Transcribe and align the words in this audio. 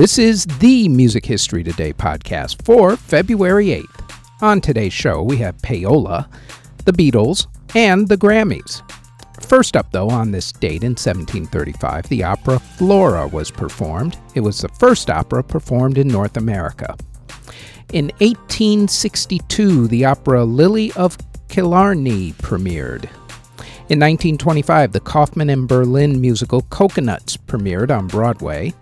This 0.00 0.18
is 0.18 0.46
the 0.46 0.88
Music 0.88 1.26
History 1.26 1.62
Today 1.62 1.92
podcast 1.92 2.64
for 2.64 2.96
February 2.96 3.66
8th. 3.66 4.40
On 4.40 4.58
today's 4.58 4.94
show, 4.94 5.22
we 5.22 5.36
have 5.36 5.58
Payola, 5.58 6.26
the 6.86 6.92
Beatles, 6.92 7.48
and 7.74 8.08
the 8.08 8.16
Grammys. 8.16 8.80
First 9.42 9.76
up, 9.76 9.92
though, 9.92 10.08
on 10.08 10.30
this 10.30 10.52
date 10.52 10.84
in 10.84 10.92
1735, 10.92 12.08
the 12.08 12.24
opera 12.24 12.58
Flora 12.58 13.28
was 13.28 13.50
performed. 13.50 14.16
It 14.34 14.40
was 14.40 14.62
the 14.62 14.70
first 14.70 15.10
opera 15.10 15.44
performed 15.44 15.98
in 15.98 16.08
North 16.08 16.38
America. 16.38 16.96
In 17.92 18.06
1862, 18.20 19.86
the 19.88 20.06
opera 20.06 20.44
Lily 20.46 20.92
of 20.92 21.18
Killarney 21.48 22.32
premiered. 22.38 23.04
In 23.90 23.98
1925, 23.98 24.92
the 24.92 25.00
Kaufman 25.00 25.50
and 25.50 25.68
Berlin 25.68 26.22
musical 26.22 26.62
Cocoanuts 26.70 27.36
premiered 27.36 27.94
on 27.94 28.06
Broadway. 28.06 28.72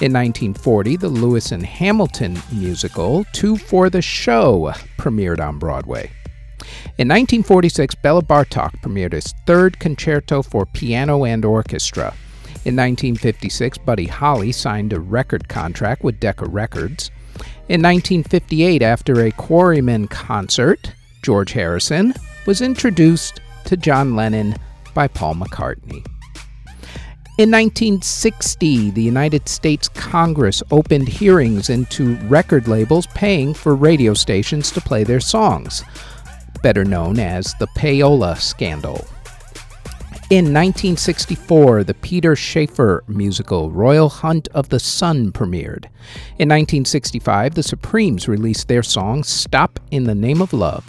In 0.00 0.12
1940, 0.12 0.96
the 0.96 1.08
Lewis 1.08 1.52
and 1.52 1.64
Hamilton 1.64 2.38
musical 2.52 3.24
Two 3.32 3.56
for 3.56 3.88
the 3.90 4.02
Show 4.02 4.72
premiered 4.98 5.40
on 5.40 5.58
Broadway. 5.58 6.10
In 6.98 7.08
1946, 7.08 7.94
Bela 7.96 8.22
Bartok 8.22 8.80
premiered 8.82 9.12
his 9.12 9.34
third 9.46 9.78
concerto 9.78 10.42
for 10.42 10.66
piano 10.66 11.24
and 11.24 11.44
orchestra. 11.44 12.14
In 12.64 12.74
1956, 12.74 13.78
Buddy 13.78 14.06
Holly 14.06 14.50
signed 14.50 14.92
a 14.92 15.00
record 15.00 15.48
contract 15.48 16.02
with 16.02 16.18
Decca 16.18 16.46
Records. 16.46 17.10
In 17.68 17.82
1958, 17.82 18.82
after 18.82 19.20
a 19.20 19.30
Quarrymen 19.30 20.08
concert, 20.08 20.92
George 21.22 21.52
Harrison 21.52 22.14
was 22.46 22.60
introduced 22.60 23.40
to 23.66 23.76
John 23.76 24.16
Lennon 24.16 24.56
by 24.94 25.06
Paul 25.06 25.34
McCartney. 25.34 26.04
In 27.38 27.50
1960, 27.50 28.92
the 28.92 29.02
United 29.02 29.46
States 29.46 29.90
Congress 29.90 30.62
opened 30.70 31.06
hearings 31.06 31.68
into 31.68 32.16
record 32.28 32.66
labels 32.66 33.06
paying 33.08 33.52
for 33.52 33.74
radio 33.74 34.14
stations 34.14 34.70
to 34.70 34.80
play 34.80 35.04
their 35.04 35.20
songs, 35.20 35.84
better 36.62 36.82
known 36.82 37.18
as 37.18 37.52
the 37.58 37.66
Payola 37.76 38.38
Scandal. 38.40 39.06
In 40.30 40.46
1964, 40.46 41.84
the 41.84 41.92
Peter 41.92 42.34
Shaffer 42.34 43.04
musical 43.06 43.70
Royal 43.70 44.08
Hunt 44.08 44.48
of 44.54 44.70
the 44.70 44.80
Sun 44.80 45.32
premiered. 45.32 45.84
In 46.38 46.48
1965, 46.48 47.54
the 47.54 47.62
Supremes 47.62 48.28
released 48.28 48.66
their 48.66 48.82
song 48.82 49.22
Stop 49.22 49.78
in 49.90 50.04
the 50.04 50.14
Name 50.14 50.40
of 50.40 50.54
Love. 50.54 50.86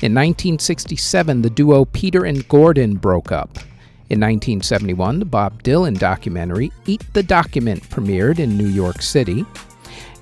In 0.00 0.14
1967, 0.14 1.42
the 1.42 1.50
duo 1.50 1.84
Peter 1.84 2.24
and 2.24 2.48
Gordon 2.48 2.94
broke 2.94 3.30
up. 3.30 3.58
In 4.08 4.20
1971, 4.20 5.18
the 5.18 5.24
Bob 5.24 5.64
Dylan 5.64 5.98
documentary 5.98 6.70
Eat 6.86 7.02
the 7.12 7.24
Document 7.24 7.82
premiered 7.90 8.38
in 8.38 8.56
New 8.56 8.68
York 8.68 9.02
City. 9.02 9.44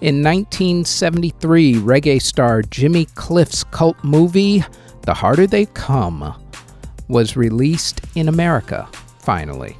In 0.00 0.22
1973, 0.22 1.74
reggae 1.74 2.20
star 2.20 2.62
Jimmy 2.62 3.04
Cliff's 3.14 3.62
cult 3.64 4.02
movie, 4.02 4.64
The 5.02 5.12
Harder 5.12 5.46
They 5.46 5.66
Come, 5.66 6.34
was 7.08 7.36
released 7.36 8.00
in 8.14 8.28
America, 8.28 8.88
finally. 9.18 9.76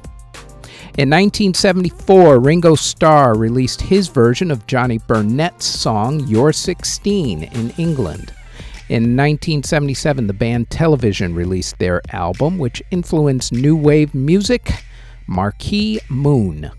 In 0.97 1.09
1974, 1.09 2.39
Ringo 2.39 2.75
Starr 2.75 3.35
released 3.35 3.81
his 3.81 4.07
version 4.07 4.51
of 4.51 4.67
Johnny 4.67 4.99
Burnette's 4.99 5.65
song 5.65 6.19
You're 6.27 6.53
16 6.53 7.43
in 7.43 7.69
England. 7.71 8.33
In 8.87 9.17
1977, 9.17 10.27
the 10.27 10.33
band 10.33 10.69
Television 10.69 11.33
released 11.33 11.79
their 11.79 12.03
album, 12.11 12.59
which 12.59 12.83
influenced 12.91 13.51
new 13.51 13.75
wave 13.75 14.13
music, 14.13 14.83
Marquee 15.25 15.99
Moon. 16.07 16.69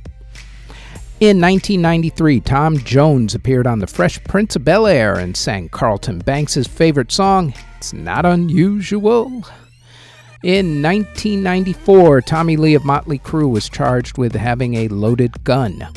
In 1.19 1.41
1993, 1.41 2.41
Tom 2.41 2.78
Jones 2.78 3.34
appeared 3.34 3.67
on 3.67 3.81
The 3.81 3.89
Fresh 3.89 4.22
Prince 4.22 4.55
of 4.55 4.65
Bel 4.65 4.87
Air 4.87 5.19
and 5.19 5.37
sang 5.37 5.69
Carlton 5.69 6.21
Banks' 6.21 6.69
favorite 6.69 7.11
song, 7.11 7.53
It's 7.77 7.93
Not 7.93 8.25
Unusual. 8.25 9.27
In 10.44 10.81
1994, 10.83 12.21
Tommy 12.21 12.56
Lee 12.56 12.75
of 12.75 12.84
Motley 12.84 13.19
Crue 13.19 13.50
was 13.50 13.69
charged 13.69 14.17
with 14.17 14.37
having 14.37 14.75
a 14.75 14.88
loaded 14.88 15.43
gun. 15.43 15.88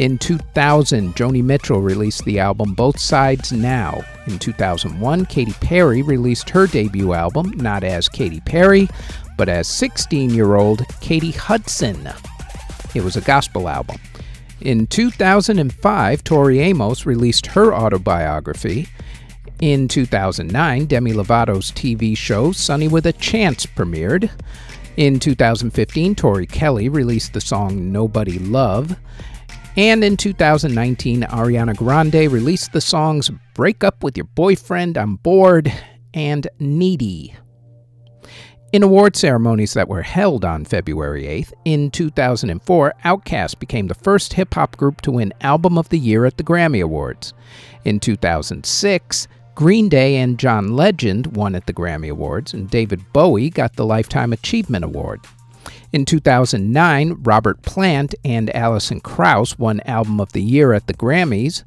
In 0.00 0.16
2000, 0.16 1.14
Joni 1.14 1.44
Mitchell 1.44 1.82
released 1.82 2.24
the 2.24 2.38
album 2.38 2.72
Both 2.72 2.98
Sides 2.98 3.52
Now. 3.52 4.02
In 4.26 4.38
2001, 4.38 5.26
Katy 5.26 5.52
Perry 5.60 6.00
released 6.00 6.48
her 6.48 6.66
debut 6.66 7.12
album, 7.12 7.50
not 7.58 7.84
as 7.84 8.08
Katy 8.08 8.40
Perry, 8.40 8.88
but 9.36 9.50
as 9.50 9.68
16 9.68 10.30
year 10.30 10.54
old 10.54 10.86
Katie 11.02 11.32
Hudson. 11.32 12.08
It 12.94 13.04
was 13.04 13.16
a 13.16 13.20
gospel 13.20 13.68
album. 13.68 13.98
In 14.62 14.86
2005, 14.86 16.24
Tori 16.24 16.60
Amos 16.60 17.04
released 17.04 17.44
her 17.48 17.74
autobiography. 17.74 18.88
In 19.60 19.86
2009, 19.86 20.86
Demi 20.86 21.12
Lovato's 21.12 21.72
TV 21.72 22.16
show 22.16 22.52
Sonny 22.52 22.88
with 22.88 23.04
a 23.04 23.12
Chance 23.12 23.66
premiered. 23.66 24.30
In 24.96 25.20
2015, 25.20 26.14
Tori 26.14 26.46
Kelly 26.46 26.88
released 26.88 27.34
the 27.34 27.40
song 27.42 27.92
Nobody 27.92 28.38
Love. 28.38 28.96
And 29.80 30.04
in 30.04 30.18
2019, 30.18 31.22
Ariana 31.22 31.74
Grande 31.74 32.30
released 32.30 32.74
the 32.74 32.82
songs 32.82 33.30
Break 33.54 33.82
Up 33.82 34.04
With 34.04 34.14
Your 34.14 34.26
Boyfriend, 34.26 34.98
I'm 34.98 35.16
Bored, 35.16 35.72
and 36.12 36.46
Needy. 36.58 37.34
In 38.74 38.82
award 38.82 39.16
ceremonies 39.16 39.72
that 39.72 39.88
were 39.88 40.02
held 40.02 40.44
on 40.44 40.66
February 40.66 41.22
8th, 41.22 41.54
in 41.64 41.90
2004, 41.92 42.92
Outkast 43.06 43.58
became 43.58 43.86
the 43.86 43.94
first 43.94 44.34
hip 44.34 44.52
hop 44.52 44.76
group 44.76 45.00
to 45.00 45.12
win 45.12 45.32
Album 45.40 45.78
of 45.78 45.88
the 45.88 45.98
Year 45.98 46.26
at 46.26 46.36
the 46.36 46.44
Grammy 46.44 46.84
Awards. 46.84 47.32
In 47.86 48.00
2006, 48.00 49.28
Green 49.54 49.88
Day 49.88 50.16
and 50.16 50.38
John 50.38 50.76
Legend 50.76 51.34
won 51.38 51.54
at 51.54 51.66
the 51.66 51.72
Grammy 51.72 52.10
Awards, 52.10 52.52
and 52.52 52.68
David 52.68 53.00
Bowie 53.14 53.48
got 53.48 53.76
the 53.76 53.86
Lifetime 53.86 54.34
Achievement 54.34 54.84
Award. 54.84 55.20
In 55.92 56.04
2009, 56.04 57.18
Robert 57.22 57.62
Plant 57.62 58.14
and 58.24 58.54
Alison 58.54 59.00
Krauss 59.00 59.58
won 59.58 59.80
Album 59.80 60.20
of 60.20 60.32
the 60.32 60.42
Year 60.42 60.72
at 60.72 60.86
the 60.86 60.94
Grammys. 60.94 61.64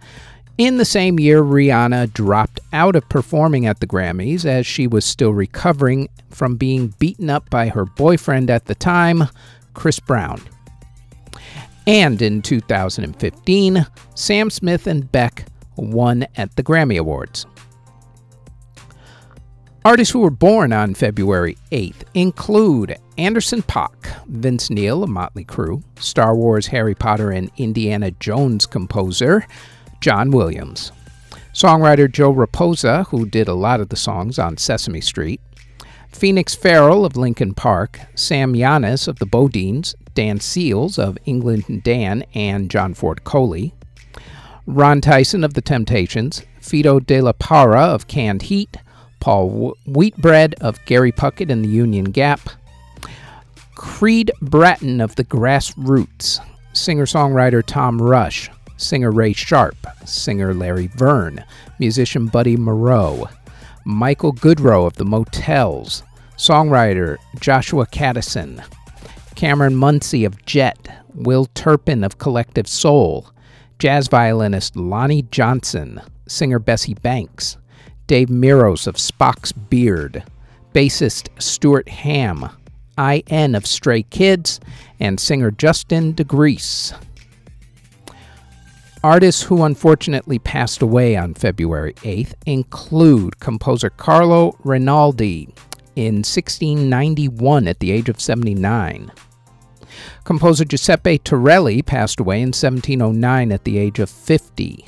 In 0.58 0.78
the 0.78 0.86
same 0.86 1.20
year, 1.20 1.42
Rihanna 1.44 2.14
dropped 2.14 2.60
out 2.72 2.96
of 2.96 3.10
performing 3.10 3.66
at 3.66 3.80
the 3.80 3.88
Grammys 3.88 4.46
as 4.46 4.68
she 4.68 4.88
was 4.88 5.04
still 5.04 5.34
recovering 5.34 6.10
from 6.30 6.56
being 6.56 6.94
beaten 7.00 7.30
up 7.30 7.50
by 7.50 7.70
her 7.70 7.86
boyfriend 7.86 8.50
at 8.50 8.66
the 8.66 8.76
time, 8.76 9.24
Chris 9.74 10.00
Brown. 10.00 10.42
And 11.86 12.22
in 12.22 12.42
2015, 12.42 13.86
Sam 14.16 14.50
Smith 14.50 14.88
and 14.88 15.12
Beck 15.12 15.46
won 15.76 16.26
at 16.38 16.56
the 16.56 16.64
Grammy 16.64 16.98
Awards. 16.98 17.46
Artists 19.86 20.14
who 20.14 20.20
were 20.20 20.30
born 20.30 20.72
on 20.72 20.94
February 20.94 21.58
8th 21.74 22.04
include 22.14 22.96
Anderson 23.18 23.62
.Paak, 23.62 24.26
Vince 24.28 24.70
Neil 24.70 25.04
of 25.04 25.10
Motley 25.10 25.44
Crue, 25.44 25.84
Star 26.00 26.34
Wars, 26.34 26.68
Harry 26.68 26.96
Potter, 26.96 27.32
and 27.32 27.52
Indiana 27.58 28.12
Jones 28.12 28.66
composer 28.66 29.46
John 30.00 30.32
Williams, 30.32 30.94
songwriter 31.54 32.10
Joe 32.10 32.34
Raposo, 32.34 33.06
who 33.08 33.26
did 33.26 33.50
a 33.50 33.54
lot 33.54 33.82
of 33.82 33.90
the 33.90 33.98
songs 33.98 34.40
on 34.40 34.56
Sesame 34.56 35.02
Street, 35.02 35.42
Phoenix 36.14 36.56
Farrell 36.56 37.04
of 37.04 37.18
Linkin 37.18 37.54
Park, 37.54 38.00
Sam 38.16 38.54
Yannis 38.54 39.10
of 39.10 39.20
the 39.20 39.26
Bodines, 39.26 39.96
Dan 40.14 40.40
Seals 40.40 40.98
of 40.98 41.18
England 41.26 41.84
Dan 41.84 42.24
and 42.34 42.72
John 42.72 42.94
Ford 42.94 43.26
Coley, 43.26 43.74
Ron 44.66 45.02
Tyson 45.02 45.44
of 45.44 45.56
The 45.56 45.62
Temptations, 45.62 46.44
Fito 46.62 47.06
De 47.06 47.20
La 47.20 47.34
Parra 47.34 47.82
of 47.82 48.08
Canned 48.08 48.44
Heat, 48.44 48.78
Paul 49.24 49.78
Wheatbread 49.88 50.56
of 50.56 50.84
Gary 50.84 51.14
Puckett 51.14 51.50
and 51.50 51.64
the 51.64 51.70
Union 51.70 52.04
Gap, 52.04 52.42
Creed 53.74 54.30
Bratton 54.42 55.00
of 55.00 55.16
the 55.16 55.24
Grassroots, 55.24 56.42
singer 56.74 57.06
songwriter 57.06 57.64
Tom 57.66 58.02
Rush, 58.02 58.52
singer 58.76 59.12
Ray 59.12 59.32
Sharpe, 59.32 59.88
singer 60.04 60.54
Larry 60.54 60.88
Verne, 60.88 61.42
musician 61.80 62.28
Buddy 62.28 62.58
Morrow, 62.58 63.30
Michael 63.86 64.34
Goodroe 64.34 64.86
of 64.86 64.96
the 64.96 65.06
Motels, 65.06 66.04
songwriter 66.36 67.16
Joshua 67.40 67.86
Kadison, 67.86 68.62
Cameron 69.36 69.78
Muncey 69.78 70.26
of 70.26 70.46
Jet, 70.46 71.06
Will 71.14 71.46
Turpin 71.56 72.04
of 72.04 72.18
Collective 72.18 72.68
Soul, 72.68 73.30
jazz 73.80 74.10
violinist 74.10 74.76
Lonnie 74.76 75.22
Johnson, 75.32 76.02
singer 76.28 76.60
Bessie 76.60 76.96
Banks, 76.96 77.56
Dave 78.08 78.28
Meros 78.28 78.88
of 78.88 78.96
Spock's 78.96 79.52
Beard, 79.52 80.24
bassist 80.74 81.30
Stuart 81.42 81.88
Hamm, 81.88 82.50
IN 82.98 83.56
of 83.56 83.66
Stray 83.66 84.04
Kids, 84.04 84.60
and 85.00 85.20
singer 85.20 85.52
Justin 85.52 86.14
DeGrease. 86.14 86.94
Artists 89.04 89.44
who 89.44 89.64
unfortunately 89.64 90.40
passed 90.40 90.82
away 90.82 91.18
on 91.18 91.34
February 91.34 91.94
8th 91.96 92.34
include 92.46 93.40
composer 93.40 93.90
Carlo 93.90 94.56
Rinaldi 94.64 95.54
in 95.96 96.16
1691 96.16 97.68
at 97.68 97.80
the 97.80 97.92
age 97.92 98.08
of 98.08 98.22
79. 98.22 99.12
Composer 100.24 100.66
Giuseppe 100.66 101.20
Torelli 101.20 101.82
passed 101.82 102.20
away 102.20 102.38
in 102.38 102.48
1709 102.50 103.52
at 103.52 103.64
the 103.64 103.78
age 103.78 104.00
of 104.00 104.10
50. 104.10 104.86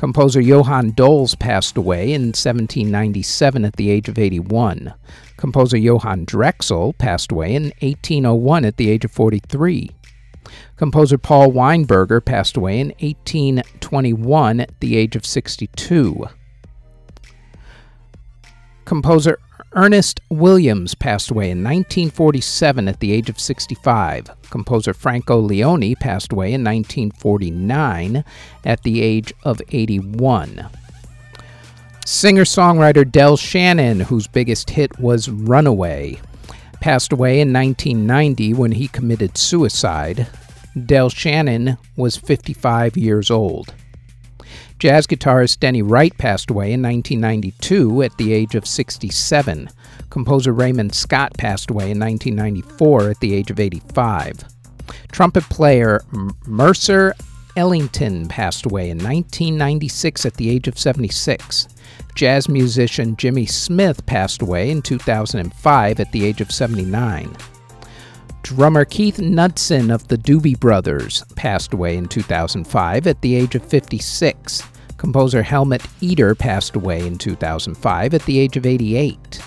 Composer 0.00 0.40
Johann 0.40 0.92
Doles 0.92 1.38
passed 1.38 1.76
away 1.76 2.14
in 2.14 2.28
1797 2.28 3.66
at 3.66 3.76
the 3.76 3.90
age 3.90 4.08
of 4.08 4.18
81. 4.18 4.94
Composer 5.36 5.76
Johann 5.76 6.24
Drexel 6.24 6.94
passed 6.94 7.30
away 7.30 7.54
in 7.54 7.64
1801 7.82 8.64
at 8.64 8.78
the 8.78 8.88
age 8.88 9.04
of 9.04 9.10
43. 9.10 9.90
Composer 10.76 11.18
Paul 11.18 11.52
Weinberger 11.52 12.24
passed 12.24 12.56
away 12.56 12.80
in 12.80 12.94
1821 13.00 14.60
at 14.60 14.80
the 14.80 14.96
age 14.96 15.16
of 15.16 15.26
62. 15.26 16.24
Composer 18.90 19.38
Ernest 19.74 20.20
Williams 20.30 20.96
passed 20.96 21.30
away 21.30 21.44
in 21.44 21.58
1947 21.58 22.88
at 22.88 22.98
the 22.98 23.12
age 23.12 23.30
of 23.30 23.38
65. 23.38 24.28
Composer 24.50 24.92
Franco 24.92 25.38
Leone 25.38 25.94
passed 25.94 26.32
away 26.32 26.52
in 26.52 26.64
1949 26.64 28.24
at 28.64 28.82
the 28.82 29.00
age 29.00 29.32
of 29.44 29.62
81. 29.70 30.68
Singer 32.04 32.42
songwriter 32.42 33.08
Del 33.08 33.36
Shannon, 33.36 34.00
whose 34.00 34.26
biggest 34.26 34.70
hit 34.70 34.98
was 34.98 35.28
Runaway, 35.28 36.18
passed 36.80 37.12
away 37.12 37.40
in 37.40 37.52
1990 37.52 38.54
when 38.54 38.72
he 38.72 38.88
committed 38.88 39.38
suicide. 39.38 40.26
Del 40.86 41.10
Shannon 41.10 41.78
was 41.96 42.16
55 42.16 42.96
years 42.96 43.30
old. 43.30 43.72
Jazz 44.80 45.06
guitarist 45.06 45.60
Denny 45.60 45.82
Wright 45.82 46.16
passed 46.16 46.48
away 46.48 46.72
in 46.72 46.80
1992 46.80 48.02
at 48.02 48.16
the 48.16 48.32
age 48.32 48.54
of 48.54 48.66
67. 48.66 49.68
Composer 50.08 50.54
Raymond 50.54 50.94
Scott 50.94 51.34
passed 51.36 51.70
away 51.70 51.90
in 51.90 52.00
1994 52.00 53.10
at 53.10 53.20
the 53.20 53.34
age 53.34 53.50
of 53.50 53.60
85. 53.60 54.42
Trumpet 55.12 55.44
player 55.44 56.00
Mercer 56.46 57.14
Ellington 57.56 58.26
passed 58.26 58.64
away 58.64 58.88
in 58.88 58.96
1996 58.96 60.24
at 60.24 60.34
the 60.38 60.48
age 60.48 60.66
of 60.66 60.78
76. 60.78 61.68
Jazz 62.14 62.48
musician 62.48 63.16
Jimmy 63.16 63.44
Smith 63.44 64.06
passed 64.06 64.40
away 64.40 64.70
in 64.70 64.80
2005 64.80 66.00
at 66.00 66.10
the 66.10 66.24
age 66.24 66.40
of 66.40 66.50
79. 66.50 67.36
Drummer 68.42 68.84
Keith 68.84 69.18
Knudsen 69.18 69.90
of 69.90 70.08
the 70.08 70.16
Doobie 70.16 70.58
Brothers 70.58 71.24
passed 71.36 71.72
away 71.72 71.96
in 71.96 72.08
2005 72.08 73.06
at 73.06 73.20
the 73.20 73.34
age 73.34 73.54
of 73.54 73.64
56. 73.64 74.62
Composer 74.96 75.42
Helmut 75.42 75.86
Eder 76.02 76.34
passed 76.34 76.74
away 76.74 77.06
in 77.06 77.16
2005 77.16 78.14
at 78.14 78.22
the 78.24 78.38
age 78.38 78.56
of 78.56 78.66
88. 78.66 79.40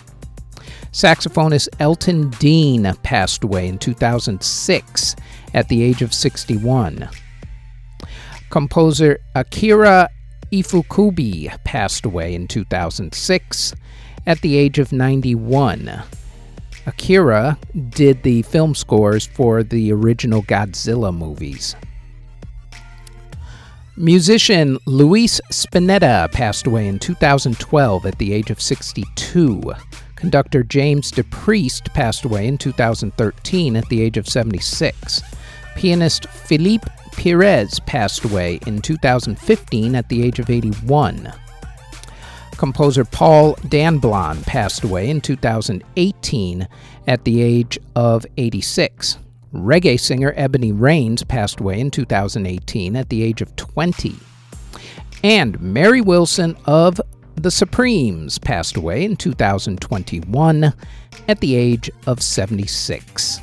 Saxophonist 0.92 1.70
Elton 1.80 2.30
Dean 2.32 2.94
passed 3.04 3.44
away 3.44 3.68
in 3.68 3.78
2006 3.78 5.16
at 5.54 5.68
the 5.68 5.84
age 5.84 6.02
of 6.02 6.14
61. 6.14 7.10
Composer 8.50 9.20
Akira 9.36 10.08
Ifukube 10.52 11.64
passed 11.64 12.06
away 12.06 12.36
in 12.36 12.48
2006 12.48 13.74
at 14.28 14.40
the 14.42 14.56
age 14.56 14.78
of 14.78 14.92
91. 14.92 16.04
Akira 16.86 17.58
did 17.90 18.24
the 18.24 18.42
film 18.44 18.76
scores 18.76 19.26
for 19.26 19.64
the 19.64 19.92
original 19.92 20.44
Godzilla 20.44 21.16
movies. 21.16 21.76
Musician 23.96 24.78
Luis 24.86 25.40
Spinetta 25.52 26.32
passed 26.32 26.66
away 26.66 26.88
in 26.88 26.98
2012 26.98 28.06
at 28.06 28.18
the 28.18 28.34
age 28.34 28.50
of 28.50 28.60
62. 28.60 29.62
Conductor 30.16 30.64
James 30.64 31.12
DePriest 31.12 31.94
passed 31.94 32.26
away 32.26 32.48
in 32.48 32.58
2013 32.58 33.76
at 33.76 33.88
the 33.90 34.02
age 34.02 34.18
of 34.18 34.28
76. 34.28 35.22
Pianist 35.76 36.28
Philippe 36.28 36.88
Pires 37.12 37.80
passed 37.82 38.24
away 38.26 38.60
in 38.66 38.82
2015 38.82 39.96
at 39.96 40.10
the 40.10 40.24
age 40.24 40.40
of 40.40 40.50
81. 40.50 41.32
Composer 42.58 43.06
Paul 43.06 43.56
Danblon 43.56 44.46
passed 44.46 44.84
away 44.84 45.10
in 45.10 45.22
2018 45.22 46.68
at 47.08 47.24
the 47.24 47.42
age 47.42 47.80
of 47.96 48.26
86. 48.38 49.18
Reggae 49.54 50.00
singer 50.00 50.34
Ebony 50.36 50.72
Reigns 50.72 51.24
passed 51.24 51.60
away 51.60 51.80
in 51.80 51.92
2018 51.92 52.96
at 52.96 53.10
the 53.10 53.24
age 53.24 53.42
of 53.42 53.56
20. 53.56 54.16
And 55.24 55.60
Mary 55.62 56.02
Wilson 56.02 56.58
of 56.66 57.00
The 57.36 57.52
Supremes 57.52 58.38
passed 58.40 58.78
away 58.78 59.06
in 59.06 59.16
2021 59.16 60.74
at 61.28 61.40
the 61.40 61.56
age 61.56 61.90
of 62.08 62.22
76. 62.22 63.40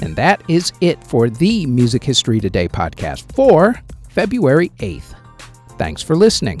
And 0.00 0.16
that 0.16 0.42
is 0.48 0.72
it 0.80 1.02
for 1.04 1.28
the 1.28 1.66
Music 1.66 2.04
History 2.04 2.40
Today 2.40 2.68
podcast 2.68 3.32
for 3.32 3.74
February 4.08 4.70
8th. 4.78 5.14
Thanks 5.78 6.02
for 6.02 6.16
listening. 6.16 6.60